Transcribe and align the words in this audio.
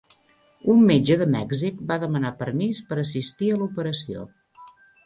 Un 0.75 0.79
metge 0.91 1.17
de 1.23 1.27
Mèxic 1.35 1.83
va 1.93 1.99
demanar 2.07 2.35
permís 2.43 2.83
per 2.91 2.99
assistir 3.05 3.53
a 3.59 3.63
l'operació. 3.63 4.27